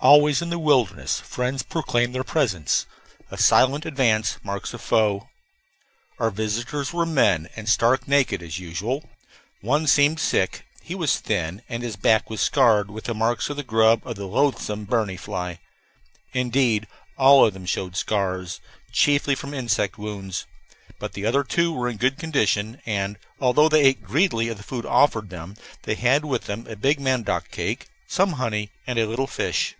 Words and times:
Always 0.00 0.40
in 0.40 0.50
the 0.50 0.60
wilderness 0.60 1.18
friends 1.18 1.64
proclaim 1.64 2.12
their 2.12 2.22
presence; 2.22 2.86
a 3.32 3.36
silent 3.36 3.84
advance 3.84 4.38
marks 4.44 4.72
a 4.72 4.78
foe. 4.78 5.28
Our 6.20 6.30
visitors 6.30 6.92
were 6.92 7.04
men, 7.04 7.48
and 7.56 7.68
stark 7.68 8.06
naked, 8.06 8.40
as 8.40 8.60
usual. 8.60 9.10
One 9.60 9.88
seemed 9.88 10.20
sick; 10.20 10.64
he 10.82 10.94
was 10.94 11.18
thin, 11.18 11.62
and 11.68 11.82
his 11.82 11.96
back 11.96 12.30
was 12.30 12.40
scarred 12.40 12.92
with 12.92 13.12
marks 13.12 13.50
of 13.50 13.56
the 13.56 13.64
grub 13.64 14.06
of 14.06 14.14
the 14.14 14.28
loathsome 14.28 14.84
berni 14.84 15.16
fly. 15.16 15.58
Indeed, 16.32 16.86
all 17.16 17.44
of 17.44 17.52
them 17.52 17.66
showed 17.66 17.96
scars, 17.96 18.60
chiefly 18.92 19.34
from 19.34 19.52
insect 19.52 19.98
wounds. 19.98 20.46
But 21.00 21.14
the 21.14 21.26
other 21.26 21.42
two 21.42 21.72
were 21.72 21.88
in 21.88 21.96
good 21.96 22.18
condition, 22.18 22.80
and, 22.86 23.18
although 23.40 23.68
they 23.68 23.82
ate 23.82 24.04
greedily 24.04 24.46
of 24.48 24.58
the 24.58 24.62
food 24.62 24.86
offered 24.86 25.30
them, 25.30 25.56
they 25.82 25.96
had 25.96 26.24
with 26.24 26.44
them 26.44 26.68
a 26.68 26.76
big 26.76 27.00
mandioc 27.00 27.50
cake, 27.50 27.88
some 28.06 28.34
honey, 28.34 28.70
and 28.86 28.96
a 28.96 29.06
little 29.08 29.26
fish. 29.26 29.74